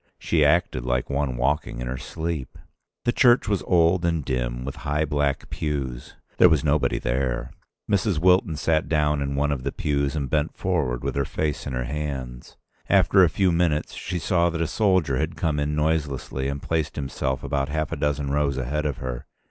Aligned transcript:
She 0.17 0.43
acted 0.43 0.83
like 0.83 1.11
one 1.11 1.37
walking 1.37 1.79
in 1.79 1.85
her 1.85 1.99
sleep. 1.99 2.57
The 3.05 3.11
church 3.11 3.47
was 3.47 3.61
old 3.67 4.03
and 4.03 4.25
dim, 4.25 4.65
with 4.65 4.77
high 4.77 5.05
black 5.05 5.51
pews. 5.51 6.15
There 6.37 6.49
was 6.49 6.63
nobody 6.63 6.97
there. 6.97 7.51
Mrs. 7.87 8.17
Wilton 8.17 8.55
sat 8.55 8.89
down 8.89 9.21
in 9.21 9.35
one 9.35 9.51
of 9.51 9.61
the 9.61 9.71
pews 9.71 10.15
and 10.15 10.27
bent 10.27 10.57
forward 10.57 11.03
with 11.03 11.13
her 11.13 11.23
face 11.23 11.67
in 11.67 11.73
her 11.73 11.83
hands. 11.83 12.57
After 12.89 13.23
a 13.23 13.29
few 13.29 13.51
minutes 13.51 13.93
she 13.93 14.17
saw 14.17 14.49
that 14.49 14.59
a 14.59 14.65
soldier 14.65 15.17
had 15.17 15.35
come 15.35 15.59
in 15.59 15.75
noiselessly 15.75 16.47
and 16.47 16.63
placed 16.63 16.95
himself 16.95 17.43
about 17.43 17.69
half 17.69 17.91
a 17.91 17.95
dozen 17.95 18.31
rows 18.31 18.57
ahead 18.57 18.87
of 18.87 18.97
her. 18.97 19.27